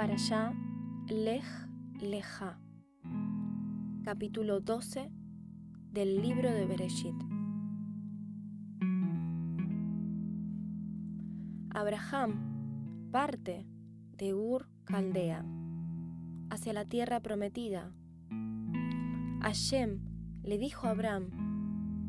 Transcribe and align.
para 0.00 0.14
allá, 0.14 0.54
Lej 1.08 1.44
Leja, 2.00 2.58
capítulo 4.02 4.60
12 4.60 5.12
del 5.92 6.22
libro 6.22 6.50
de 6.50 6.64
Bereshit. 6.64 7.14
Abraham 11.68 13.10
parte 13.12 13.66
de 14.16 14.32
Ur 14.32 14.70
Caldea 14.84 15.44
hacia 16.48 16.72
la 16.72 16.86
tierra 16.86 17.20
prometida. 17.20 17.92
Hashem 19.42 20.00
le 20.42 20.56
dijo 20.56 20.86
a 20.86 20.92
Abraham, 20.92 21.28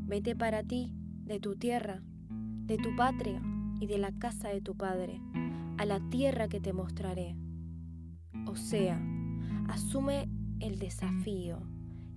vete 0.07 0.33
para 0.33 0.63
ti 0.63 0.95
de 1.25 1.41
tu 1.41 1.57
tierra, 1.57 2.01
de 2.29 2.77
tu 2.77 2.95
patria 2.95 3.41
y 3.81 3.85
de 3.87 3.97
la 3.97 4.13
casa 4.13 4.47
de 4.47 4.61
tu 4.61 4.77
padre, 4.77 5.19
a 5.77 5.83
la 5.83 5.99
tierra 6.09 6.47
que 6.47 6.61
te 6.61 6.71
mostraré. 6.71 7.35
O 8.45 8.55
sea, 8.55 9.01
asume 9.67 10.29
el 10.59 10.79
desafío, 10.79 11.59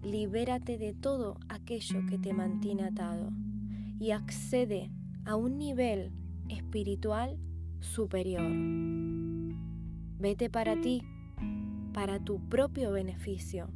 libérate 0.02 0.78
de 0.78 0.92
todo 0.92 1.38
aquello 1.48 2.04
que 2.06 2.18
te 2.18 2.32
mantiene 2.32 2.84
atado 2.84 3.30
y 3.98 4.10
accede 4.10 4.90
a 5.24 5.36
un 5.36 5.58
nivel 5.58 6.12
espiritual 6.48 7.38
superior. 7.80 8.50
Vete 10.18 10.50
para 10.50 10.80
ti, 10.80 11.02
para 11.92 12.18
tu 12.18 12.40
propio 12.48 12.92
beneficio. 12.92 13.68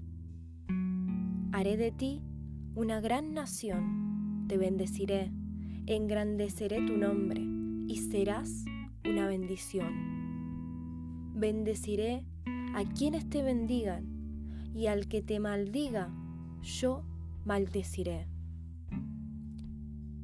Haré 1.53 1.77
de 1.77 1.93
ti 1.93 2.23
una 2.75 3.01
gran 3.01 3.35
nación, 3.35 4.47
te 4.49 4.57
bendeciré, 4.57 5.33
engrandeceré 5.87 6.85
tu 6.87 6.97
nombre 6.97 7.43
y 7.87 7.97
serás 7.97 8.65
una 9.05 9.27
bendición. 9.27 9.93
Bendeciré 11.35 12.25
a 12.75 12.85
quienes 12.85 13.29
te 13.29 13.43
bendigan 13.43 14.19
y 14.75 14.87
al 14.87 15.09
que 15.09 15.23
te 15.23 15.41
maldiga, 15.41 16.11
yo 16.63 17.05
maldeciré. 17.45 18.29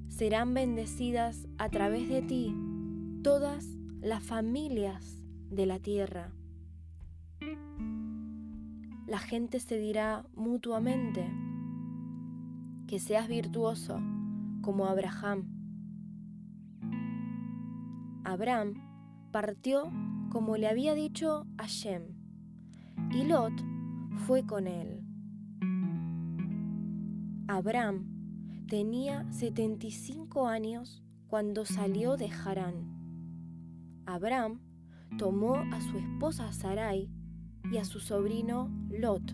Serán 0.09 0.55
bendecidas 0.55 1.49
a 1.59 1.69
través 1.69 2.09
de 2.09 2.23
ti 2.23 2.55
todas 3.23 3.67
las 4.01 4.23
familias 4.23 5.23
de 5.51 5.67
la 5.67 5.79
tierra. 5.79 6.33
La 9.07 9.19
gente 9.19 9.61
se 9.61 9.79
dirá 9.79 10.25
mutuamente 10.35 11.31
que 12.87 12.99
seas 12.99 13.29
virtuoso 13.29 14.01
como 14.63 14.87
Abraham. 14.87 15.49
Abraham 18.25 18.75
partió 19.31 19.91
como 20.31 20.57
le 20.57 20.69
había 20.69 20.95
dicho 20.95 21.47
a 21.59 21.67
Shem, 21.67 22.14
y 23.15 23.23
Lot 23.25 23.53
fue 24.27 24.45
con 24.45 24.67
él. 24.67 25.01
Abraham 27.47 28.67
tenía 28.67 29.31
75 29.31 30.49
años 30.49 31.05
cuando 31.29 31.65
salió 31.65 32.17
de 32.17 32.29
Harán. 32.29 34.03
Abraham 34.05 34.61
tomó 35.17 35.57
a 35.57 35.81
su 35.81 35.97
esposa 35.97 36.53
Sarai 36.53 37.09
y 37.71 37.77
a 37.77 37.85
su 37.85 38.01
sobrino 38.01 38.69
Lot, 38.91 39.33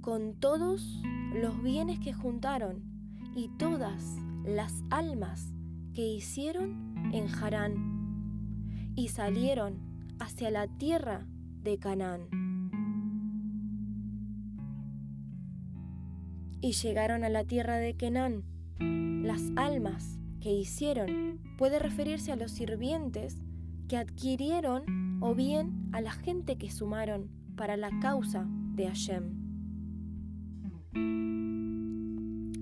con 0.00 0.34
todos 0.40 1.00
los 1.32 1.62
bienes 1.62 2.00
que 2.00 2.12
juntaron 2.12 2.82
y 3.36 3.48
todas 3.58 4.16
las 4.44 4.82
almas 4.90 5.54
que 5.94 6.06
hicieron 6.06 7.12
en 7.12 7.28
Harán, 7.28 8.92
y 8.96 9.08
salieron 9.08 9.78
hacia 10.18 10.50
la 10.50 10.66
tierra 10.66 11.26
de 11.62 11.78
Canaán. 11.78 12.39
Y 16.60 16.72
llegaron 16.72 17.24
a 17.24 17.28
la 17.28 17.44
tierra 17.44 17.76
de 17.76 17.96
Canaán. 17.96 18.44
Las 18.78 19.42
almas 19.56 20.18
que 20.40 20.52
hicieron 20.52 21.40
puede 21.58 21.78
referirse 21.78 22.32
a 22.32 22.36
los 22.36 22.52
sirvientes 22.52 23.38
que 23.88 23.96
adquirieron 23.96 25.18
o 25.20 25.34
bien 25.34 25.88
a 25.92 26.00
la 26.00 26.12
gente 26.12 26.56
que 26.56 26.70
sumaron 26.70 27.30
para 27.56 27.76
la 27.76 27.90
causa 28.00 28.46
de 28.74 28.86
Hashem. 28.86 29.50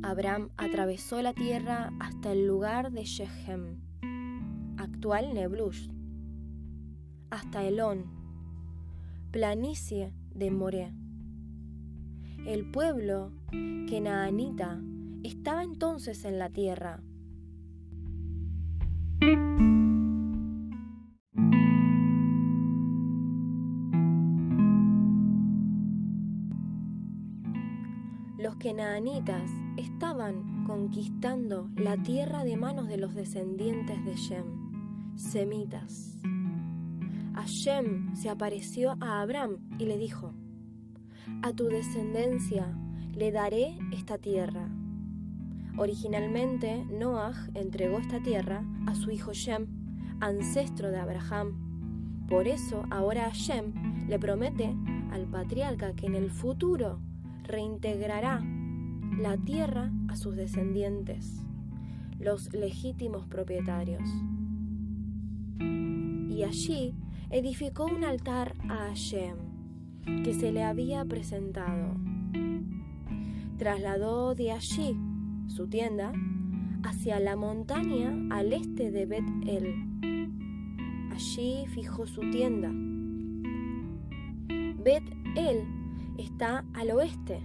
Abraham 0.02 0.50
atravesó 0.56 1.20
la 1.22 1.34
tierra 1.34 1.92
hasta 2.00 2.32
el 2.32 2.46
lugar 2.46 2.92
de 2.92 3.04
Shechem, 3.04 3.80
actual 4.78 5.34
Neblush, 5.34 5.90
hasta 7.30 7.64
Elón, 7.64 8.06
planicie 9.30 10.14
de 10.34 10.50
Moré. 10.50 10.92
El 12.48 12.64
pueblo 12.64 13.30
Kenaanita 13.50 14.80
estaba 15.22 15.62
entonces 15.62 16.24
en 16.24 16.38
la 16.38 16.48
tierra. 16.48 17.02
Los 28.38 28.56
kenaanitas 28.56 29.50
estaban 29.76 30.64
conquistando 30.64 31.68
la 31.76 32.02
tierra 32.02 32.44
de 32.44 32.56
manos 32.56 32.88
de 32.88 32.96
los 32.96 33.14
descendientes 33.14 34.02
de 34.06 34.14
Shem, 34.14 35.18
semitas. 35.18 36.16
Hashem 37.34 38.16
se 38.16 38.30
apareció 38.30 38.96
a 39.00 39.20
Abraham 39.20 39.58
y 39.78 39.84
le 39.84 39.98
dijo, 39.98 40.32
A 41.42 41.52
tu 41.52 41.64
descendencia 41.68 42.76
le 43.14 43.32
daré 43.32 43.78
esta 43.92 44.18
tierra. 44.18 44.68
Originalmente, 45.76 46.84
Noah 46.84 47.34
entregó 47.54 47.98
esta 47.98 48.20
tierra 48.20 48.64
a 48.86 48.94
su 48.94 49.10
hijo 49.10 49.32
Shem, 49.32 49.66
ancestro 50.20 50.90
de 50.90 50.98
Abraham. 50.98 52.26
Por 52.28 52.48
eso, 52.48 52.84
ahora 52.90 53.24
Hashem 53.24 54.08
le 54.08 54.18
promete 54.18 54.74
al 55.12 55.26
patriarca 55.26 55.94
que 55.94 56.06
en 56.06 56.14
el 56.14 56.30
futuro 56.30 57.00
reintegrará 57.44 58.42
la 59.18 59.36
tierra 59.36 59.90
a 60.08 60.16
sus 60.16 60.36
descendientes, 60.36 61.42
los 62.18 62.52
legítimos 62.52 63.26
propietarios. 63.26 64.08
Y 65.60 66.42
allí 66.44 66.94
edificó 67.30 67.86
un 67.86 68.04
altar 68.04 68.54
a 68.68 68.88
Hashem, 68.88 69.36
que 70.24 70.34
se 70.34 70.52
le 70.52 70.64
había 70.64 71.04
presentado. 71.04 71.96
Trasladó 73.56 74.34
de 74.34 74.52
allí 74.52 74.96
su 75.48 75.68
tienda 75.68 76.12
hacia 76.84 77.18
la 77.20 77.36
montaña 77.36 78.14
al 78.30 78.52
este 78.52 78.90
de 78.90 79.06
Bet 79.06 79.24
El. 79.46 79.74
Allí 81.12 81.66
fijó 81.68 82.06
su 82.06 82.20
tienda. 82.30 82.70
Bet 84.84 85.02
El 85.36 85.64
está 86.18 86.64
al 86.74 86.90
oeste 86.92 87.40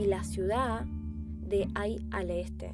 y 0.00 0.06
la 0.06 0.24
ciudad 0.24 0.86
de 1.48 1.68
Ai 1.74 1.98
al 2.10 2.30
este. 2.30 2.72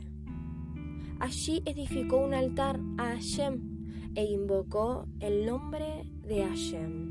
Allí 1.21 1.63
edificó 1.65 2.19
un 2.19 2.35
altar 2.35 2.81
a 2.99 3.15
Hashem 3.15 4.13
e 4.15 4.25
invocó 4.25 5.07
el 5.21 5.47
nombre 5.47 6.05
de 6.27 6.45
Hashem. 6.45 7.04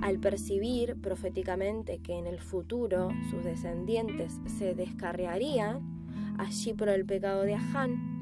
Al 0.00 0.18
percibir 0.18 1.00
proféticamente 1.00 1.98
que 1.98 2.18
en 2.18 2.26
el 2.26 2.40
futuro 2.40 3.08
sus 3.30 3.44
descendientes 3.44 4.40
se 4.58 4.74
descarriarían 4.74 5.80
allí 6.38 6.74
por 6.74 6.88
el 6.88 7.06
pecado 7.06 7.42
de 7.42 7.54
Ahán, 7.54 8.16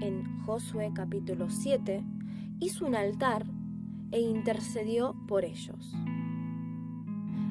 en 0.00 0.40
Josué 0.40 0.90
capítulo 0.94 1.50
7, 1.50 2.02
hizo 2.60 2.86
un 2.86 2.94
altar 2.94 3.44
e 4.10 4.20
intercedió 4.20 5.14
por 5.28 5.44
ellos. 5.44 5.94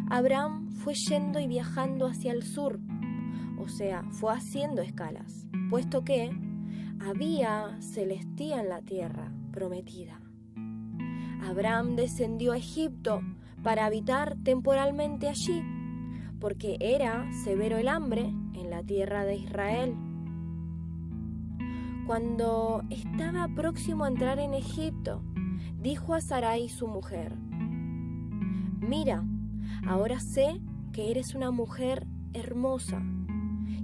Abraham 0.10 0.72
fue 0.72 0.94
yendo 0.94 1.40
y 1.40 1.48
viajando 1.48 2.08
hacia 2.08 2.34
el 2.34 2.44
sur, 2.44 2.80
o 3.58 3.70
sea, 3.70 4.04
fue 4.12 4.34
haciendo 4.34 4.82
escalas, 4.82 5.48
puesto 5.70 6.04
que 6.04 6.32
había 7.00 7.78
celestía 7.82 8.60
en 8.60 8.70
la 8.70 8.82
tierra 8.82 9.32
prometida. 9.52 10.21
Abraham 11.42 11.96
descendió 11.96 12.54
a 12.54 12.58
Egipto 12.58 13.22
para 13.64 13.86
habitar 13.86 14.38
temporalmente 14.44 15.28
allí, 15.28 15.62
porque 16.40 16.78
era 16.80 17.32
severo 17.44 17.78
el 17.78 17.88
hambre 17.88 18.22
en 18.54 18.70
la 18.70 18.84
tierra 18.84 19.26
de 19.26 19.36
Israel. 19.36 19.96
Cuando 22.08 22.84
estaba 22.90 23.48
próximo 23.56 24.06
a 24.06 24.08
entrar 24.08 24.40
en 24.40 24.54
Egipto, 24.54 25.24
dijo 25.80 26.14
a 26.14 26.22
Sarai 26.22 26.70
su 26.70 26.88
mujer, 26.88 27.36
Mira, 28.80 29.24
Ahora 29.88 30.20
sé 30.20 30.62
que 30.94 31.10
eres 31.10 31.34
una 31.34 31.52
mujer 31.52 32.06
hermosa, 32.34 33.02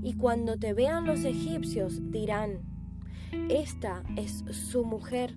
y 0.01 0.13
cuando 0.13 0.57
te 0.57 0.73
vean 0.73 1.05
los 1.05 1.23
egipcios 1.23 2.11
dirán, 2.11 2.59
esta 3.49 4.03
es 4.15 4.43
su 4.51 4.85
mujer. 4.85 5.35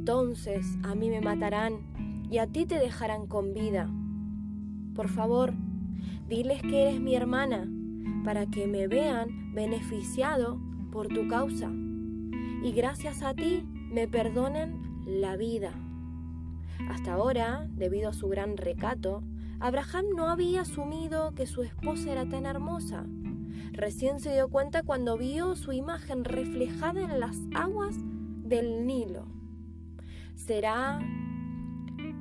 Entonces 0.00 0.78
a 0.82 0.94
mí 0.94 1.10
me 1.10 1.20
matarán 1.20 2.26
y 2.30 2.38
a 2.38 2.46
ti 2.46 2.64
te 2.64 2.78
dejarán 2.78 3.26
con 3.26 3.52
vida. 3.52 3.90
Por 4.94 5.08
favor, 5.08 5.52
diles 6.26 6.62
que 6.62 6.88
eres 6.88 7.00
mi 7.02 7.14
hermana, 7.14 7.68
para 8.24 8.46
que 8.46 8.66
me 8.66 8.88
vean 8.88 9.52
beneficiado 9.52 10.58
por 10.90 11.08
tu 11.08 11.28
causa, 11.28 11.70
y 11.70 12.72
gracias 12.74 13.22
a 13.22 13.34
ti 13.34 13.62
me 13.92 14.08
perdonen 14.08 14.80
la 15.04 15.36
vida. 15.36 15.74
Hasta 16.88 17.12
ahora, 17.12 17.68
debido 17.68 18.08
a 18.08 18.14
su 18.14 18.26
gran 18.30 18.56
recato, 18.56 19.22
Abraham 19.60 20.06
no 20.16 20.28
había 20.28 20.62
asumido 20.62 21.34
que 21.34 21.46
su 21.46 21.62
esposa 21.62 22.10
era 22.10 22.26
tan 22.26 22.46
hermosa. 22.46 23.04
Recién 23.72 24.18
se 24.18 24.32
dio 24.32 24.48
cuenta 24.48 24.82
cuando 24.82 25.18
vio 25.18 25.56
su 25.56 25.72
imagen 25.72 26.24
reflejada 26.24 27.02
en 27.02 27.20
las 27.20 27.36
aguas 27.54 27.96
del 27.98 28.86
Nilo. 28.86 29.39
¿Será 30.46 30.98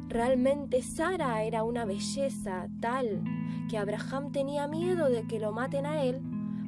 realmente 0.10 0.82
Sara 0.82 1.42
era 1.44 1.64
una 1.64 1.86
belleza 1.86 2.68
tal 2.82 3.24
que 3.70 3.78
Abraham 3.78 4.32
tenía 4.32 4.68
miedo 4.68 5.10
de 5.10 5.26
que 5.26 5.40
lo 5.40 5.52
maten 5.54 5.86
a 5.86 6.04
él 6.04 6.22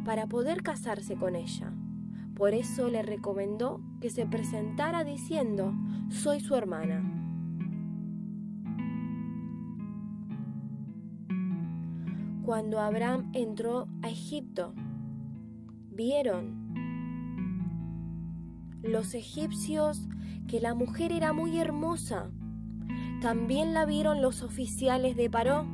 para 0.05 0.27
poder 0.27 0.63
casarse 0.63 1.17
con 1.17 1.35
ella? 1.35 1.73
Por 2.35 2.53
eso 2.53 2.87
le 2.87 3.03
recomendó 3.03 3.81
que 3.99 4.09
se 4.09 4.25
presentara 4.25 5.03
diciendo, 5.03 5.73
soy 6.09 6.39
su 6.39 6.55
hermana. 6.55 7.03
Cuando 12.45 12.79
Abraham 12.79 13.29
entró 13.33 13.87
a 14.01 14.09
Egipto, 14.09 14.73
vieron 15.91 16.60
los 18.81 19.13
egipcios 19.13 20.07
que 20.47 20.59
la 20.59 20.73
mujer 20.73 21.11
era 21.11 21.33
muy 21.33 21.57
hermosa. 21.57 22.31
También 23.21 23.73
la 23.73 23.85
vieron 23.85 24.21
los 24.21 24.41
oficiales 24.41 25.15
de 25.15 25.29
Paró, 25.29 25.65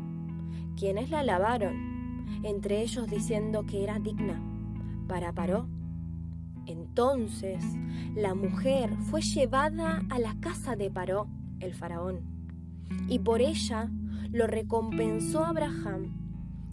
quienes 0.76 1.10
la 1.10 1.20
alabaron, 1.20 2.26
entre 2.44 2.82
ellos 2.82 3.08
diciendo 3.08 3.66
que 3.66 3.84
era 3.84 4.00
digna 4.00 4.42
para 5.08 5.34
Paró. 5.34 5.68
Entonces 6.66 7.64
la 8.16 8.36
mujer 8.36 8.96
fue 9.10 9.22
llevada 9.22 10.04
a 10.10 10.20
la 10.20 10.36
casa 10.40 10.76
de 10.76 10.92
Paró, 10.92 11.28
el 11.60 11.74
faraón, 11.74 12.22
y 13.08 13.20
por 13.20 13.42
ella 13.42 13.90
lo 14.32 14.48
recompensó 14.48 15.46
Abraham, 15.46 16.14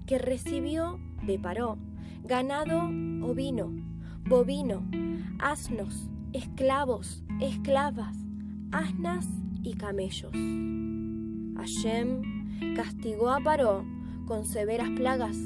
que 0.07 0.19
recibió 0.19 0.99
de 1.25 1.39
Paró 1.39 1.79
ganado 2.25 2.85
ovino, 3.23 3.71
bovino, 4.27 4.83
asnos, 5.39 6.09
esclavos, 6.35 7.23
esclavas, 7.41 8.17
asnas 8.73 9.29
y 9.63 9.75
camellos. 9.75 10.33
Hashem 11.57 12.75
castigó 12.75 13.31
a 13.31 13.39
Paró 13.39 13.85
con 14.27 14.45
severas 14.45 14.91
plagas 14.91 15.37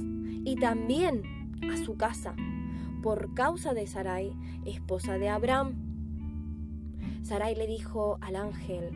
y 0.44 0.56
también 0.56 1.22
a 1.70 1.76
su 1.84 1.98
casa 1.98 2.34
por 3.02 3.34
causa 3.34 3.74
de 3.74 3.86
Sarai, 3.86 4.32
esposa 4.64 5.18
de 5.18 5.28
Abraham. 5.28 5.74
Sarai 7.22 7.54
le 7.54 7.66
dijo 7.66 8.16
al 8.22 8.36
ángel, 8.36 8.88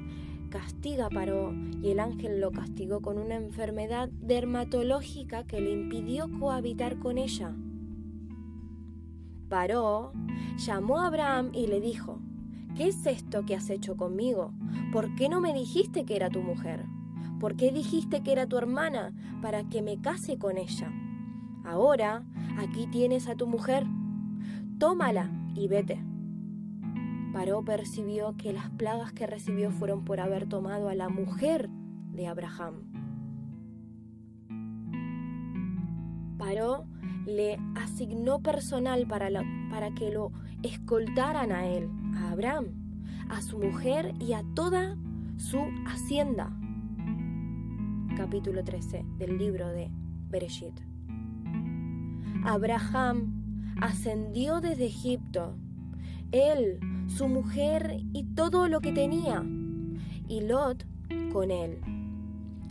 castiga 0.48 1.06
a 1.06 1.10
Paró, 1.10 1.52
y 1.82 1.90
el 1.90 2.00
ángel 2.00 2.40
lo 2.40 2.52
castigó 2.52 3.02
con 3.02 3.18
una 3.18 3.34
enfermedad 3.34 4.08
dermatológica 4.08 5.44
que 5.44 5.60
le 5.60 5.72
impidió 5.72 6.30
cohabitar 6.40 6.98
con 6.98 7.18
ella. 7.18 7.54
Paró, 9.52 10.14
llamó 10.56 11.00
a 11.00 11.08
Abraham 11.08 11.50
y 11.52 11.66
le 11.66 11.78
dijo, 11.82 12.20
¿qué 12.74 12.88
es 12.88 13.04
esto 13.04 13.44
que 13.44 13.54
has 13.54 13.68
hecho 13.68 13.98
conmigo? 13.98 14.54
¿Por 14.94 15.14
qué 15.14 15.28
no 15.28 15.42
me 15.42 15.52
dijiste 15.52 16.06
que 16.06 16.16
era 16.16 16.30
tu 16.30 16.40
mujer? 16.40 16.86
¿Por 17.38 17.54
qué 17.54 17.70
dijiste 17.70 18.22
que 18.22 18.32
era 18.32 18.46
tu 18.46 18.56
hermana 18.56 19.12
para 19.42 19.64
que 19.64 19.82
me 19.82 20.00
case 20.00 20.38
con 20.38 20.56
ella? 20.56 20.90
Ahora, 21.66 22.24
aquí 22.56 22.86
tienes 22.86 23.28
a 23.28 23.34
tu 23.34 23.46
mujer. 23.46 23.84
Tómala 24.78 25.30
y 25.54 25.68
vete. 25.68 26.02
Paró 27.34 27.62
percibió 27.62 28.34
que 28.38 28.54
las 28.54 28.70
plagas 28.70 29.12
que 29.12 29.26
recibió 29.26 29.70
fueron 29.70 30.02
por 30.06 30.20
haber 30.20 30.48
tomado 30.48 30.88
a 30.88 30.94
la 30.94 31.10
mujer 31.10 31.68
de 32.14 32.26
Abraham. 32.26 32.90
Paró 36.38 36.86
le 37.26 37.58
asignó 37.74 38.40
personal 38.40 39.06
para, 39.06 39.28
para 39.70 39.92
que 39.94 40.10
lo 40.10 40.32
escoltaran 40.62 41.52
a 41.52 41.66
él, 41.66 41.88
a 42.16 42.30
Abraham, 42.30 42.66
a 43.28 43.42
su 43.42 43.58
mujer 43.58 44.14
y 44.20 44.32
a 44.32 44.42
toda 44.54 44.96
su 45.36 45.60
hacienda. 45.86 46.50
Capítulo 48.16 48.62
13 48.62 49.04
del 49.18 49.38
libro 49.38 49.68
de 49.68 49.90
Bereshit. 50.28 50.74
Abraham 52.44 53.74
ascendió 53.80 54.60
desde 54.60 54.86
Egipto, 54.86 55.56
él, 56.32 56.80
su 57.08 57.28
mujer 57.28 58.00
y 58.12 58.24
todo 58.34 58.68
lo 58.68 58.80
que 58.80 58.92
tenía, 58.92 59.44
y 60.28 60.40
Lot 60.40 60.84
con 61.32 61.50
él, 61.50 61.80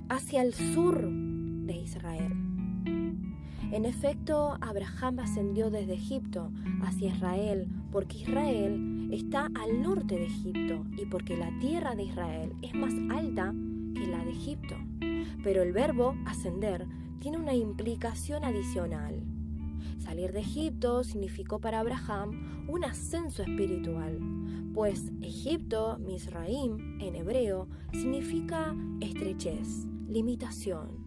hacia 0.10 0.42
el 0.42 0.54
sur 0.54 1.10
de 1.10 1.76
Israel. 1.76 2.41
En 3.72 3.86
efecto, 3.86 4.58
Abraham 4.60 5.20
ascendió 5.20 5.70
desde 5.70 5.94
Egipto 5.94 6.52
hacia 6.84 7.16
Israel, 7.16 7.70
porque 7.90 8.18
Israel 8.18 9.10
está 9.14 9.50
al 9.56 9.82
norte 9.82 10.16
de 10.16 10.26
Egipto 10.26 10.86
y 10.98 11.06
porque 11.06 11.38
la 11.38 11.58
tierra 11.60 11.96
de 11.96 12.04
Israel 12.04 12.54
es 12.62 12.74
más 12.74 12.94
alta 13.10 13.54
que 13.96 14.08
la 14.08 14.26
de 14.26 14.32
Egipto. 14.32 14.76
Pero 15.42 15.64
el 15.64 15.72
verbo 15.72 16.16
ascender 16.26 16.86
tiene 17.20 17.38
una 17.38 17.54
implicación 17.54 18.44
adicional. 18.44 19.24
Salir 20.00 20.34
de 20.34 20.42
Egipto 20.42 21.06
significó 21.06 21.60
para 21.60 21.80
Abraham 21.80 22.66
un 22.68 22.84
ascenso 22.84 23.42
espiritual, 23.42 24.20
pues 24.74 25.14
Egipto, 25.22 25.98
Misraim, 26.00 27.00
en 27.00 27.16
hebreo, 27.16 27.68
significa 27.94 28.76
estrechez, 29.00 29.86
limitación, 30.10 31.01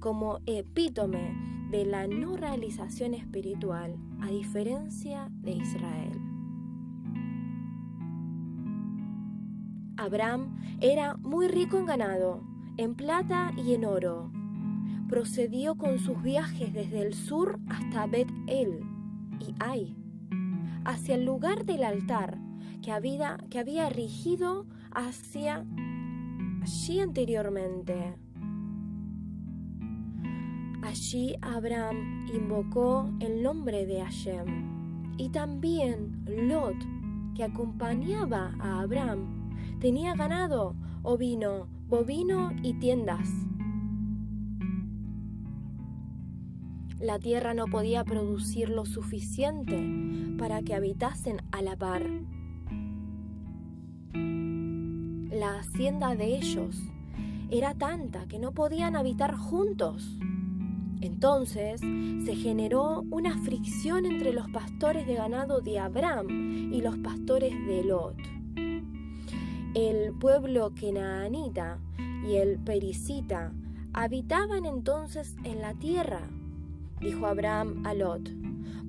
como 0.00 0.40
epítome 0.46 1.36
de 1.70 1.84
la 1.84 2.06
no 2.08 2.36
realización 2.36 3.14
espiritual 3.14 3.96
a 4.20 4.28
diferencia 4.28 5.28
de 5.30 5.52
Israel. 5.52 6.20
Abraham 9.96 10.56
era 10.80 11.16
muy 11.18 11.46
rico 11.46 11.78
en 11.78 11.84
ganado, 11.84 12.42
en 12.78 12.94
plata 12.94 13.52
y 13.56 13.74
en 13.74 13.84
oro. 13.84 14.32
Procedió 15.08 15.76
con 15.76 15.98
sus 15.98 16.22
viajes 16.22 16.72
desde 16.72 17.02
el 17.02 17.12
sur 17.12 17.60
hasta 17.68 18.06
Bet-El 18.06 18.80
y 19.38 19.54
Ai, 19.60 19.96
hacia 20.84 21.16
el 21.16 21.26
lugar 21.26 21.66
del 21.66 21.84
altar 21.84 22.38
que 22.82 22.92
había, 22.92 23.36
que 23.50 23.58
había 23.58 23.88
erigido 23.88 24.66
hacia 24.92 25.66
allí 26.62 27.00
anteriormente. 27.00 28.16
Allí 30.90 31.36
Abraham 31.40 32.26
invocó 32.34 33.08
el 33.20 33.44
nombre 33.44 33.86
de 33.86 34.00
Hashem. 34.00 35.14
Y 35.18 35.28
también 35.28 36.24
Lot, 36.26 36.74
que 37.36 37.44
acompañaba 37.44 38.56
a 38.58 38.80
Abraham, 38.80 39.52
tenía 39.78 40.16
ganado, 40.16 40.74
ovino, 41.04 41.68
bovino 41.86 42.50
y 42.64 42.74
tiendas. 42.80 43.28
La 46.98 47.20
tierra 47.20 47.54
no 47.54 47.66
podía 47.66 48.02
producir 48.02 48.68
lo 48.68 48.84
suficiente 48.84 49.80
para 50.38 50.60
que 50.62 50.74
habitasen 50.74 51.40
a 51.52 51.62
la 51.62 51.76
par. 51.76 52.04
La 54.12 55.60
hacienda 55.60 56.16
de 56.16 56.36
ellos 56.36 56.82
era 57.48 57.74
tanta 57.74 58.26
que 58.26 58.40
no 58.40 58.50
podían 58.50 58.96
habitar 58.96 59.36
juntos. 59.36 60.18
Entonces 61.00 61.80
se 61.80 62.36
generó 62.36 63.04
una 63.10 63.38
fricción 63.38 64.04
entre 64.04 64.32
los 64.32 64.50
pastores 64.50 65.06
de 65.06 65.14
ganado 65.14 65.60
de 65.60 65.78
Abraham 65.78 66.72
y 66.72 66.82
los 66.82 66.98
pastores 66.98 67.54
de 67.66 67.84
Lot. 67.84 68.16
El 69.74 70.12
pueblo 70.12 70.74
kenaanita 70.74 71.78
y 72.28 72.34
el 72.34 72.58
pericita 72.58 73.52
habitaban 73.92 74.66
entonces 74.66 75.36
en 75.44 75.62
la 75.62 75.74
tierra. 75.74 76.28
Dijo 77.00 77.26
Abraham 77.26 77.86
a 77.86 77.94
Lot, 77.94 78.28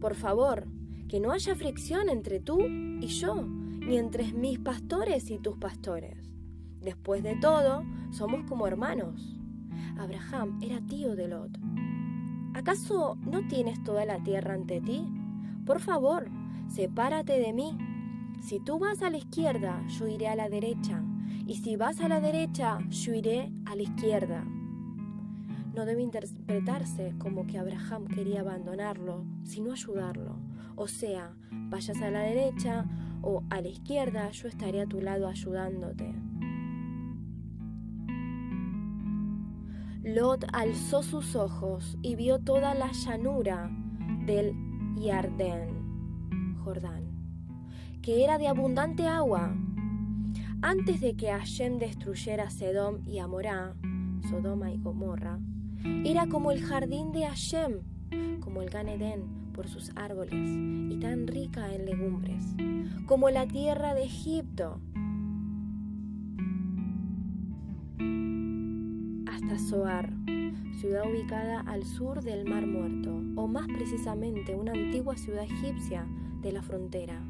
por 0.01 0.15
favor, 0.15 0.68
que 1.08 1.20
no 1.20 1.32
haya 1.32 1.56
fricción 1.56 2.10
entre 2.10 2.39
tú 2.39 2.60
y 2.62 3.08
yo, 3.08 3.41
ni 3.44 3.98
entre 3.98 4.34
mis 4.34 4.60
pastores 4.60 5.30
y 5.32 5.39
tus 5.39 5.58
pastores. 5.58 6.18
Después 6.82 7.24
de 7.24 7.36
todo, 7.36 7.84
somos 8.12 8.44
como 8.50 8.68
hermanos. 8.68 9.39
Abraham 9.98 10.60
era 10.62 10.82
tío 10.82 11.15
de 11.15 11.27
Lot. 11.27 11.51
¿Acaso 12.53 13.17
no 13.25 13.48
tienes 13.48 13.81
toda 13.84 14.05
la 14.05 14.22
tierra 14.22 14.53
ante 14.53 14.81
ti? 14.81 15.08
Por 15.65 15.79
favor, 15.79 16.29
sepárate 16.67 17.39
de 17.39 17.53
mí. 17.53 17.77
Si 18.41 18.60
tú 18.60 18.77
vas 18.77 19.01
a 19.01 19.10
la 19.10 19.17
izquierda, 19.17 19.81
yo 19.88 20.08
iré 20.08 20.27
a 20.27 20.36
la 20.36 20.50
derecha, 20.50 21.03
Y 21.48 21.55
si 21.55 21.75
vas 21.75 22.00
a 22.00 22.08
la 22.08 22.22
derecha, 22.22 22.79
yo 22.89 23.13
iré 23.13 23.51
a 23.65 23.75
la 23.75 23.81
izquierda. 23.81 24.46
No 25.74 25.86
debe 25.86 26.01
interpretarse 26.01 27.13
como 27.17 27.48
que 27.48 27.58
Abraham 27.58 28.08
quería 28.08 28.41
abandonarlo, 28.41 29.25
sino 29.43 29.72
ayudarlo. 29.74 30.38
O 30.75 30.88
sea, 30.88 31.36
vayas 31.51 32.01
a 32.01 32.12
la 32.12 32.22
derecha 32.22 32.86
o 33.22 33.43
a 33.50 33.60
la 33.62 33.67
izquierda, 33.67 34.29
yo 34.31 34.48
estaré 34.48 34.81
a 34.81 34.86
tu 34.86 35.01
lado 35.01 35.27
ayudándote. 35.27 36.13
Lot 40.15 40.46
alzó 40.51 41.03
sus 41.03 41.38
ojos 41.38 41.98
y 42.01 42.15
vio 42.15 42.39
toda 42.39 42.74
la 42.74 42.91
llanura 42.91 43.72
del 44.25 44.53
Yardén, 44.98 46.58
Jordán, 46.63 47.06
que 48.01 48.24
era 48.24 48.38
de 48.38 48.50
abundante 48.50 49.08
agua. 49.08 49.56
Antes 50.62 51.00
de 51.00 51.15
que 51.15 51.32
Hashem 51.32 51.80
destruyera 51.80 52.50
Sedom 52.50 53.08
y 53.08 53.20
Amorá, 53.20 53.74
Sodoma 54.30 54.72
y 54.72 54.77
Gomorra, 54.80 55.39
era 56.03 56.27
como 56.27 56.51
el 56.51 56.62
jardín 56.62 57.13
de 57.13 57.25
Hashem, 57.25 57.80
como 58.41 58.62
el 58.62 58.70
Gan 58.70 58.89
por 59.53 59.70
sus 59.70 59.91
árboles 59.96 60.34
y 60.34 61.00
tan 61.00 61.25
rica 61.25 61.74
en 61.74 61.86
legumbres, 61.86 62.44
como 63.06 63.30
la 63.30 63.48
tierra 63.48 63.94
de 63.94 64.03
Egipto 64.03 64.82
Zoar, 69.58 70.13
ciudad 70.79 71.10
ubicada 71.10 71.62
al 71.62 71.84
sur 71.86 72.24
del 72.24 72.48
Mar 72.50 72.65
Muerto, 72.65 73.22
o 73.36 73.48
más 73.48 73.67
precisamente 73.67 74.55
una 74.55 74.74
antigua 74.74 75.15
ciudad 75.15 75.43
egipcia 75.43 76.08
de 76.41 76.51
la 76.51 76.62
frontera. 76.62 77.22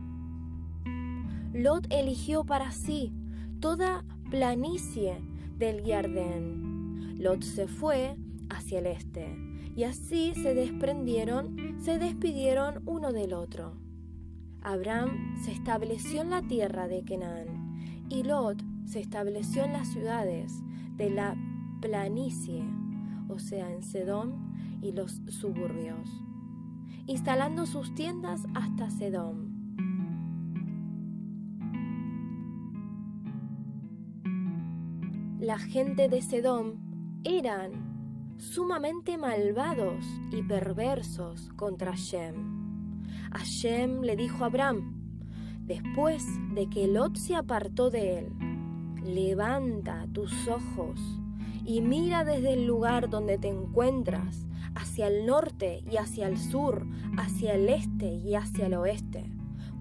Lot 1.54 1.88
eligió 1.90 2.44
para 2.46 2.72
sí 2.72 3.14
toda 3.60 4.06
planicie 4.30 5.18
del 5.58 5.84
Yardén. 5.84 7.18
Lot 7.20 7.44
se 7.44 7.68
fue 7.68 8.16
hacia 8.50 8.80
el 8.80 8.88
este, 8.88 9.38
y 9.76 9.84
así 9.84 10.34
se 10.36 10.54
desprendieron, 10.54 11.76
se 11.80 12.00
despidieron 12.00 12.82
uno 12.86 13.12
del 13.12 13.34
otro. 13.34 13.78
Abraham 14.62 15.36
se 15.44 15.52
estableció 15.52 16.22
en 16.22 16.30
la 16.30 16.42
tierra 16.42 16.88
de 16.88 17.04
Canaán, 17.04 18.08
y 18.10 18.24
Lot 18.24 18.62
se 18.86 19.00
estableció 19.00 19.64
en 19.64 19.74
las 19.74 19.88
ciudades 19.88 20.54
de 20.98 21.10
la 21.10 21.36
planicie, 21.82 22.64
o 23.28 23.40
sea, 23.40 23.72
en 23.72 23.82
Sedón 23.82 24.54
y 24.82 24.92
los 24.92 25.22
suburbios, 25.28 26.10
instalando 27.08 27.66
sus 27.66 27.94
tiendas 27.96 28.46
hasta 28.54 28.90
Sedón. 28.90 29.52
La 35.40 35.58
gente 35.58 36.08
de 36.08 36.22
Sedón 36.22 37.20
eran 37.24 38.36
sumamente 38.38 39.18
malvados 39.18 40.06
y 40.32 40.44
perversos 40.44 41.50
contra 41.56 41.96
Shem. 41.96 43.04
Hashem 43.32 44.02
le 44.02 44.16
dijo 44.16 44.44
a 44.44 44.48
Abraham, 44.48 45.02
después 45.66 46.24
de 46.54 46.70
que 46.70 46.88
Lot 46.88 47.16
se 47.16 47.36
apartó 47.36 47.90
de 47.90 48.20
él, 48.20 48.34
levanta 49.04 50.08
tus 50.14 50.48
ojos 50.48 51.21
y 51.66 51.82
mira 51.82 52.24
desde 52.24 52.54
el 52.54 52.66
lugar 52.66 53.10
donde 53.10 53.38
te 53.38 53.48
encuentras 53.48 54.46
hacia 54.76 55.08
el 55.08 55.26
norte 55.26 55.84
y 55.90 55.98
hacia 55.98 56.28
el 56.28 56.38
sur, 56.38 56.86
hacia 57.18 57.54
el 57.54 57.70
este 57.70 58.14
y 58.14 58.36
hacia 58.36 58.68
el 58.68 58.74
oeste. 58.74 59.26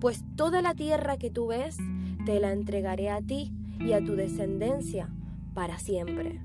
Pues 0.00 0.24
toda 0.36 0.62
la 0.62 0.74
tierra 0.74 1.16
que 1.16 1.30
tú 1.30 1.48
ves 1.48 1.76
te 2.24 2.40
la 2.40 2.52
entregaré 2.52 3.10
a 3.10 3.20
ti 3.20 3.52
y 3.78 3.92
a 3.92 4.04
tu 4.04 4.14
descendencia 4.14 5.10
para 5.54 5.78
siempre. 5.78 6.40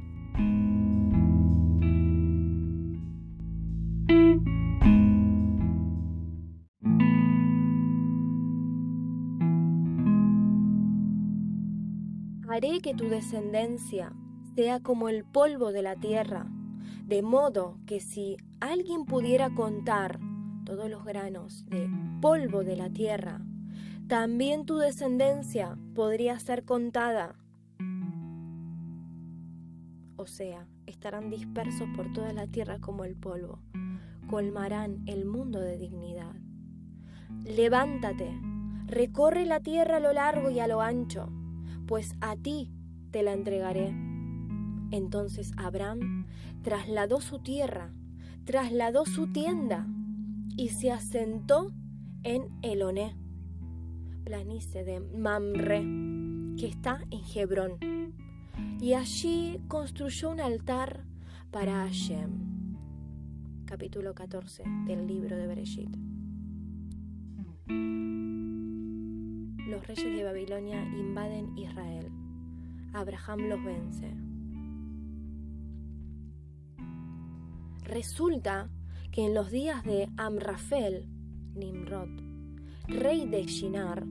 Haré 12.47 12.79
que 12.79 12.93
tu 12.93 13.09
descendencia 13.09 14.13
sea 14.55 14.79
como 14.79 15.09
el 15.09 15.25
polvo 15.25 15.73
de 15.73 15.81
la 15.81 15.95
tierra, 15.97 16.47
de 17.05 17.21
modo 17.21 17.77
que 17.85 17.99
si 17.99 18.37
alguien 18.61 19.05
pudiera 19.05 19.53
contar 19.53 20.19
todos 20.63 20.89
los 20.89 21.03
granos 21.03 21.65
de 21.67 21.89
polvo 22.21 22.63
de 22.63 22.77
la 22.77 22.89
tierra, 22.89 23.41
también 24.07 24.65
tu 24.65 24.77
descendencia 24.77 25.77
podría 25.93 26.39
ser 26.39 26.63
contada. 26.63 27.35
O 30.15 30.25
sea, 30.25 30.65
estarán 30.85 31.29
dispersos 31.29 31.87
por 31.95 32.13
toda 32.13 32.31
la 32.31 32.47
tierra 32.47 32.79
como 32.79 33.03
el 33.03 33.15
polvo, 33.15 33.59
colmarán 34.29 35.03
el 35.05 35.25
mundo 35.25 35.59
de 35.59 35.77
dignidad. 35.77 36.33
Levántate, 37.43 38.31
recorre 38.85 39.45
la 39.45 39.59
tierra 39.59 39.97
a 39.97 39.99
lo 39.99 40.13
largo 40.13 40.49
y 40.49 40.59
a 40.61 40.67
lo 40.67 40.81
ancho, 40.81 41.29
pues 41.87 42.15
a 42.21 42.37
ti 42.37 42.71
te 43.11 43.21
la 43.21 43.33
entregaré 43.33 44.04
entonces 44.91 45.51
Abraham 45.57 46.25
trasladó 46.61 47.21
su 47.21 47.39
tierra, 47.39 47.91
trasladó 48.45 49.05
su 49.05 49.27
tienda 49.27 49.87
y 50.55 50.69
se 50.69 50.91
asentó 50.91 51.71
en 52.23 52.47
Eloné, 52.61 53.15
planicie 54.23 54.83
de 54.83 54.99
Mamre, 54.99 55.81
que 56.57 56.67
está 56.67 57.01
en 57.11 57.21
Hebrón. 57.35 57.77
Y 58.79 58.93
allí 58.93 59.59
construyó 59.67 60.31
un 60.31 60.39
altar 60.39 61.03
para 61.51 61.85
Hashem. 61.85 62.75
Capítulo 63.65 64.13
14 64.13 64.63
del 64.87 65.07
libro 65.07 65.35
de 65.35 65.47
Bereshit. 65.47 65.95
Los 69.67 69.87
reyes 69.87 70.15
de 70.15 70.23
Babilonia 70.23 70.83
invaden 70.83 71.57
Israel. 71.57 72.11
Abraham 72.93 73.49
los 73.49 73.63
vence. 73.63 74.24
Resulta 77.85 78.69
que 79.11 79.25
en 79.25 79.35
los 79.35 79.51
días 79.51 79.83
de 79.83 80.09
Amrafel, 80.17 81.07
Nimrod, 81.53 82.09
rey 82.87 83.27
de 83.27 83.45
Shinar, 83.45 84.03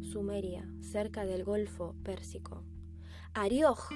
Sumeria, 0.00 0.66
cerca 0.80 1.26
del 1.26 1.44
Golfo 1.44 1.96
Pérsico, 2.04 2.62
Arioj, 3.34 3.90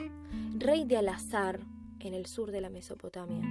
rey 0.59 0.85
de 0.85 0.97
Alazar, 0.97 1.61
en 2.01 2.15
el 2.15 2.27
sur 2.27 2.51
de 2.51 2.61
la 2.61 2.69
Mesopotamia, 2.69 3.49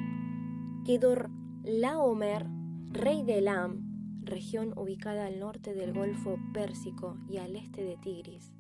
Kedor 0.86 1.30
Laomer, 1.63 2.46
rey 2.90 3.24
de 3.24 3.38
Elam, 3.38 4.20
región 4.24 4.78
ubicada 4.78 5.25
al 5.25 5.40
norte 5.40 5.74
del 5.74 5.94
Golfo 5.94 6.38
Pérsico 6.54 7.18
y 7.30 7.38
al 7.38 7.56
este 7.56 7.82
de 7.86 7.96
Tigris, 7.96 8.51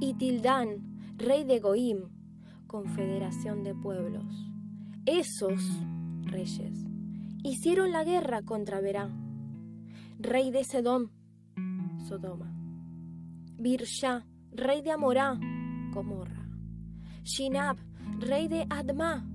y 0.00 0.14
Tildán, 0.14 1.16
rey 1.18 1.44
de 1.44 1.60
Goim, 1.60 2.08
confederación 2.66 3.62
de 3.62 3.74
pueblos. 3.74 4.24
Esos 5.04 5.60
reyes. 6.26 6.84
Hicieron 7.42 7.92
la 7.92 8.04
guerra 8.04 8.42
contra 8.42 8.80
Berá, 8.80 9.08
rey 10.18 10.50
de 10.50 10.64
Sedom, 10.64 11.10
Sodoma. 12.08 12.52
Birsha, 13.58 14.26
rey 14.52 14.82
de 14.82 14.90
Amorá, 14.90 15.38
Gomorra. 15.92 16.48
Shinab, 17.22 17.78
rey 18.18 18.48
de 18.48 18.66
Adma. 18.68 19.26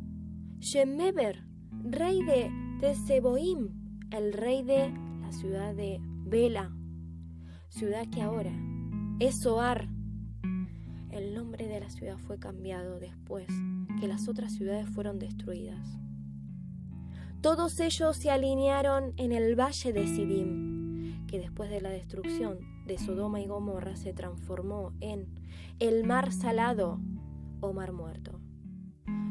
Shemeber, 0.59 1.43
rey 1.83 2.23
de 2.23 2.51
Teseboim, 2.79 3.69
el 4.11 4.33
rey 4.33 4.63
de 4.63 4.93
la 5.21 5.31
ciudad 5.31 5.73
de 5.73 5.99
Bela, 6.01 6.71
ciudad 7.69 8.07
que 8.09 8.21
ahora 8.21 8.53
es 9.19 9.39
Soar. 9.41 9.87
El 11.09 11.33
nombre 11.33 11.67
de 11.67 11.79
la 11.79 11.89
ciudad 11.89 12.17
fue 12.17 12.39
cambiado 12.39 12.99
después 12.99 13.47
que 13.99 14.07
las 14.07 14.27
otras 14.27 14.53
ciudades 14.53 14.87
fueron 14.89 15.19
destruidas. 15.19 16.00
Todos 17.41 17.79
ellos 17.79 18.17
se 18.17 18.29
alinearon 18.29 19.13
en 19.17 19.31
el 19.31 19.59
valle 19.59 19.91
de 19.93 20.05
Sidim, 20.05 21.25
que 21.25 21.39
después 21.39 21.71
de 21.71 21.81
la 21.81 21.89
destrucción 21.89 22.59
de 22.85 22.99
Sodoma 22.99 23.41
y 23.41 23.47
Gomorra 23.47 23.95
se 23.95 24.13
transformó 24.13 24.93
en 24.99 25.27
el 25.79 26.05
mar 26.05 26.31
salado 26.31 26.99
o 27.59 27.73
mar 27.73 27.93
muerto. 27.93 28.39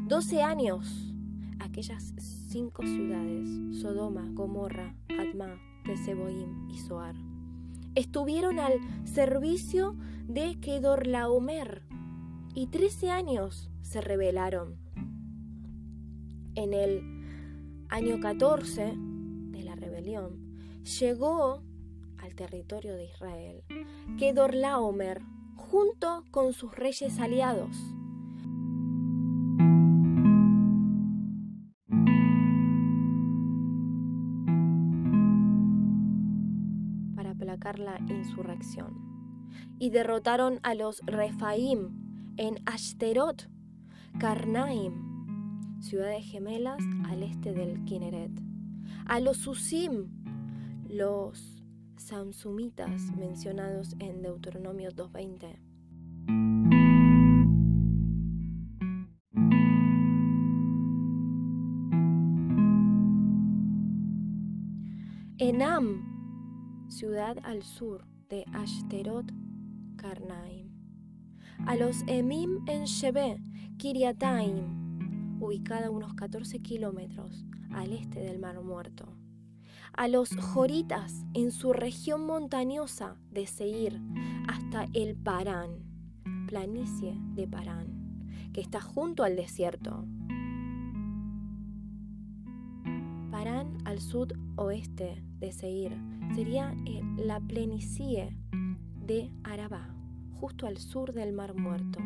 Doce 0.07 0.41
años, 0.41 1.13
aquellas 1.59 2.13
cinco 2.49 2.83
ciudades, 2.83 3.47
Sodoma, 3.79 4.27
Gomorra, 4.33 4.93
Adma, 5.07 5.55
Teseboim 5.85 6.69
y 6.69 6.79
Soar, 6.79 7.15
estuvieron 7.95 8.59
al 8.59 8.73
servicio 9.05 9.95
de 10.27 10.59
Kedorlaomer 10.59 11.83
y 12.53 12.67
trece 12.67 13.09
años 13.09 13.71
se 13.83 14.01
rebelaron. 14.01 14.75
En 16.55 16.73
el 16.73 17.20
año 17.91 18.21
14 18.21 18.93
de 18.95 19.63
la 19.63 19.75
rebelión, 19.75 20.55
llegó 20.99 21.61
al 22.17 22.33
territorio 22.35 22.95
de 22.95 23.05
Israel 23.05 23.63
que 24.17 24.33
Dorlaomer 24.33 25.21
junto 25.57 26.23
con 26.31 26.53
sus 26.53 26.73
reyes 26.73 27.19
aliados. 27.19 27.75
para 37.13 37.31
aplacar 37.31 37.77
la 37.77 37.99
insurrección. 38.07 39.11
Y 39.77 39.89
derrotaron 39.89 40.59
a 40.63 40.75
los 40.75 41.01
Refaim 41.05 42.33
en 42.37 42.55
Ashterot, 42.65 43.49
Karnaim, 44.17 45.10
ciudades 45.81 46.23
gemelas 46.25 46.81
al 47.09 47.23
este 47.23 47.53
del 47.53 47.83
Kineret. 47.85 48.31
A 49.05 49.19
los 49.19 49.37
Susim, 49.37 50.09
los 50.87 51.63
Samsumitas 51.97 53.15
mencionados 53.17 53.95
en 53.99 54.21
Deuteronomio 54.21 54.91
2.20. 54.91 55.57
Enam, 65.37 66.87
ciudad 66.89 67.37
al 67.43 67.63
sur 67.63 68.05
de 68.29 68.45
Ashterot, 68.53 69.31
Karnaim. 69.95 70.69
A 71.65 71.75
los 71.75 72.03
Emim 72.07 72.59
en 72.67 72.85
Shebe, 72.85 73.37
Kiriataim, 73.77 74.80
ubicada 75.41 75.87
a 75.87 75.91
unos 75.91 76.13
14 76.13 76.59
kilómetros 76.59 77.45
al 77.71 77.93
este 77.93 78.19
del 78.19 78.39
Mar 78.39 78.61
Muerto. 78.61 79.17
A 79.93 80.07
los 80.07 80.35
Joritas 80.35 81.25
en 81.33 81.51
su 81.51 81.73
región 81.73 82.25
montañosa 82.25 83.17
de 83.31 83.45
Seir 83.47 83.99
hasta 84.47 84.87
el 84.93 85.15
Parán, 85.15 85.69
planicie 86.47 87.17
de 87.35 87.47
Parán, 87.47 88.29
que 88.53 88.61
está 88.61 88.79
junto 88.79 89.23
al 89.23 89.35
desierto. 89.35 90.05
Parán 93.31 93.77
al 93.85 93.99
sudoeste 93.99 95.23
de 95.39 95.51
Seir 95.51 95.97
sería 96.35 96.73
eh, 96.85 97.01
la 97.17 97.39
planicie 97.39 98.37
de 99.05 99.31
Arabá, 99.43 99.93
justo 100.39 100.67
al 100.67 100.77
sur 100.77 101.11
del 101.13 101.33
Mar 101.33 101.55
Muerto. 101.55 101.99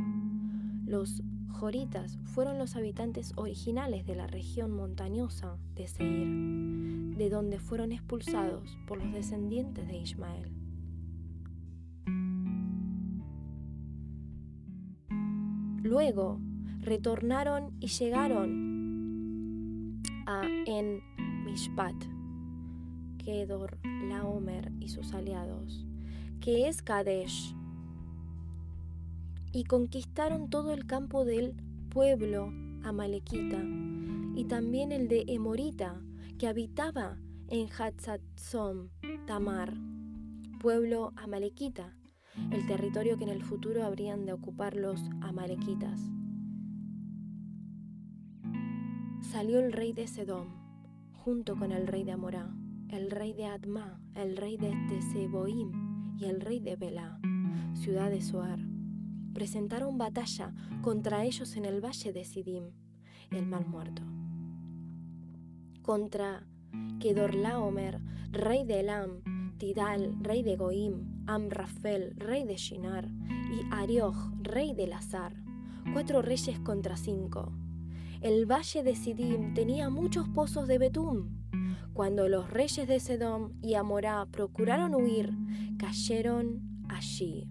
Los 0.85 1.21
joritas 1.55 2.19
fueron 2.25 2.59
los 2.59 2.75
habitantes 2.75 3.33
originales 3.35 4.05
de 4.05 4.15
la 4.15 4.27
región 4.27 4.69
montañosa 4.71 5.57
de 5.75 5.87
Seir, 5.87 6.27
de 7.17 7.29
donde 7.29 7.59
fueron 7.59 7.91
expulsados 7.91 8.77
por 8.87 9.01
los 9.01 9.11
descendientes 9.13 9.87
de 9.87 9.97
Ismael. 9.97 10.51
Luego 15.81 16.39
retornaron 16.81 17.73
y 17.79 17.87
llegaron 17.87 18.51
a 20.25 20.43
En 20.65 21.01
Mishpat, 21.45 21.95
Kedor, 23.17 23.77
Laomer 23.83 24.71
y 24.79 24.89
sus 24.89 25.13
aliados, 25.13 25.85
que 26.41 26.67
es 26.67 26.81
Kadesh, 26.81 27.55
y 29.55 29.63
conquistaron 29.63 30.49
todo 30.49 30.73
el 30.73 30.85
campo 30.85 31.23
del 31.23 31.55
pueblo 31.87 32.51
amalequita 32.83 33.63
y 34.35 34.43
también 34.49 34.91
el 34.91 35.07
de 35.07 35.23
Emorita, 35.29 36.01
que 36.37 36.49
habitaba 36.49 37.17
en 37.47 37.69
Hatzatzom, 37.69 38.89
Tamar, 39.25 39.73
pueblo 40.59 41.13
amalequita, 41.15 41.95
el 42.51 42.67
territorio 42.67 43.17
que 43.17 43.23
en 43.23 43.29
el 43.29 43.43
futuro 43.43 43.85
habrían 43.85 44.25
de 44.25 44.33
ocupar 44.33 44.75
los 44.75 44.99
amalequitas. 45.21 46.01
Salió 49.21 49.61
el 49.61 49.71
rey 49.71 49.93
de 49.93 50.07
Sedom, 50.07 50.49
junto 51.13 51.55
con 51.55 51.71
el 51.71 51.87
rey 51.87 52.03
de 52.03 52.11
Amorá, 52.11 52.53
el 52.89 53.09
rey 53.09 53.31
de 53.31 53.45
Adma, 53.45 54.01
el 54.15 54.35
rey 54.35 54.57
de 54.57 54.73
Teseboim 54.89 56.17
y 56.19 56.25
el 56.25 56.41
rey 56.41 56.59
de 56.59 56.75
Belá, 56.75 57.21
ciudad 57.73 58.09
de 58.09 58.21
Soar 58.21 58.74
presentaron 59.35 59.97
batalla 59.97 60.53
contra 60.81 61.25
ellos 61.25 61.57
en 61.57 61.65
el 61.65 61.83
valle 61.83 62.13
de 62.13 62.23
Sidim, 62.23 62.71
el 63.29 63.45
mal 63.45 63.67
muerto. 63.67 64.01
Contra 65.83 66.47
Kedorlaomer, 66.99 67.99
rey 68.31 68.63
de 68.63 68.79
Elam, 68.79 69.57
Tidal, 69.57 70.15
rey 70.21 70.41
de 70.41 70.55
Goim, 70.55 71.25
Amrafel, 71.27 72.15
rey 72.15 72.45
de 72.45 72.55
Shinar, 72.55 73.07
y 73.07 73.61
Arioj, 73.71 74.15
rey 74.41 74.73
de 74.73 74.87
Lazar, 74.87 75.35
cuatro 75.93 76.21
reyes 76.21 76.57
contra 76.59 76.95
cinco. 76.95 77.51
El 78.21 78.49
valle 78.49 78.83
de 78.83 78.95
Sidim 78.95 79.53
tenía 79.53 79.89
muchos 79.89 80.29
pozos 80.29 80.67
de 80.67 80.77
betún. 80.79 81.43
Cuando 81.93 82.29
los 82.29 82.49
reyes 82.49 82.87
de 82.87 82.99
Sedom 83.01 83.51
y 83.61 83.75
Amorá 83.75 84.25
procuraron 84.31 84.95
huir, 84.95 85.33
cayeron 85.77 86.61
allí 86.87 87.49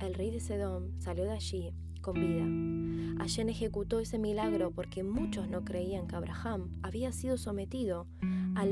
el 0.00 0.14
rey 0.14 0.30
de 0.30 0.40
Sedom 0.40 0.90
salió 1.00 1.24
de 1.24 1.32
allí 1.32 1.72
con 2.00 2.14
vida. 2.14 3.22
Allen 3.22 3.48
ejecutó 3.48 4.00
ese 4.00 4.18
milagro 4.18 4.70
porque 4.70 5.02
muchos 5.02 5.48
no 5.48 5.64
creían 5.64 6.06
que 6.06 6.16
Abraham 6.16 6.70
había 6.82 7.12
sido 7.12 7.38
sometido 7.38 8.06
a 8.54 8.66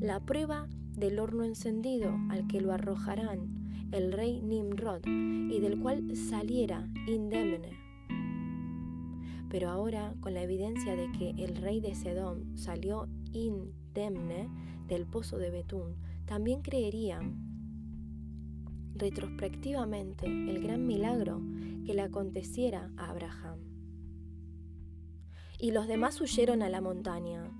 la 0.00 0.20
prueba 0.20 0.66
del 0.96 1.18
horno 1.18 1.44
encendido 1.44 2.16
al 2.30 2.46
que 2.46 2.60
lo 2.60 2.72
arrojarán 2.72 3.88
el 3.92 4.12
rey 4.12 4.40
Nimrod 4.40 5.02
y 5.06 5.60
del 5.60 5.80
cual 5.80 6.16
saliera 6.16 6.88
indemne. 7.06 7.76
Pero 9.50 9.68
ahora, 9.68 10.14
con 10.20 10.32
la 10.32 10.42
evidencia 10.42 10.94
de 10.94 11.10
que 11.10 11.30
el 11.30 11.56
rey 11.56 11.80
de 11.80 11.94
Sedom 11.96 12.56
salió 12.56 13.08
indemne 13.32 14.48
del 14.86 15.06
pozo 15.06 15.38
de 15.38 15.50
Betún, 15.50 15.96
también 16.24 16.62
creerían 16.62 17.49
retrospectivamente 19.00 20.26
el 20.26 20.62
gran 20.62 20.86
milagro 20.86 21.40
que 21.84 21.94
le 21.94 22.02
aconteciera 22.02 22.92
a 22.96 23.10
Abraham. 23.10 23.58
Y 25.58 25.72
los 25.72 25.88
demás 25.88 26.20
huyeron 26.20 26.62
a 26.62 26.68
la 26.68 26.80
montaña. 26.80 27.50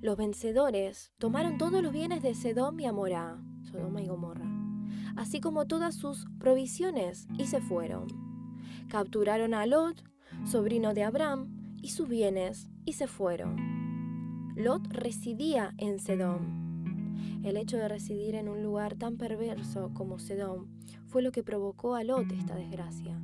Los 0.00 0.16
vencedores 0.16 1.12
tomaron 1.18 1.58
todos 1.58 1.82
los 1.82 1.92
bienes 1.92 2.22
de 2.22 2.34
Sedom 2.34 2.78
y 2.80 2.86
Amorá, 2.86 3.42
Sodoma 3.70 4.02
y 4.02 4.06
Gomorra, 4.06 4.48
así 5.16 5.40
como 5.40 5.66
todas 5.66 5.94
sus 5.94 6.26
provisiones, 6.38 7.26
y 7.38 7.46
se 7.46 7.60
fueron. 7.60 8.06
Capturaron 8.88 9.54
a 9.54 9.66
Lot, 9.66 10.02
sobrino 10.44 10.94
de 10.94 11.04
Abraham, 11.04 11.76
y 11.82 11.90
sus 11.90 12.08
bienes, 12.08 12.68
y 12.84 12.94
se 12.94 13.06
fueron. 13.06 14.54
Lot 14.56 14.86
residía 14.88 15.74
en 15.78 15.98
Sedom 15.98 16.63
el 17.42 17.56
hecho 17.56 17.76
de 17.76 17.88
residir 17.88 18.34
en 18.34 18.48
un 18.48 18.62
lugar 18.62 18.94
tan 18.94 19.16
perverso 19.16 19.90
como 19.94 20.18
Sedom 20.18 20.66
fue 21.06 21.22
lo 21.22 21.32
que 21.32 21.42
provocó 21.42 21.94
a 21.94 22.04
Lot 22.04 22.30
esta 22.32 22.56
desgracia. 22.56 23.20